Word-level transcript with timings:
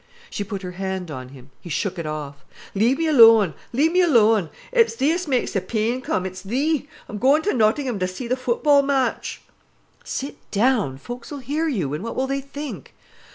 She 0.31 0.43
put 0.43 0.63
her 0.63 0.71
hand 0.71 1.11
on 1.11 1.29
him. 1.29 1.51
He 1.61 1.69
shook 1.69 1.99
it 1.99 2.07
off. 2.07 2.43
"Leave 2.73 2.97
me 2.97 3.05
alone, 3.05 3.53
leave 3.71 3.91
me 3.91 4.01
alone. 4.01 4.49
It's 4.71 4.95
thee 4.95 5.11
as 5.11 5.27
ma'es 5.27 5.53
th' 5.53 5.67
peen 5.67 6.01
come, 6.01 6.25
it's 6.25 6.41
thee. 6.41 6.87
I'm 7.07 7.19
goin' 7.19 7.43
ter 7.43 7.53
Nottingham 7.53 7.99
to 7.99 8.07
see 8.07 8.27
th' 8.27 8.39
football 8.39 8.81
match." 8.81 9.43
"Sit 10.03 10.37
down—folks'll 10.49 11.37
hear 11.41 11.67
you, 11.67 11.93
and 11.93 12.03
what 12.03 12.15
will 12.15 12.25
they 12.25 12.41
think?" 12.41 12.95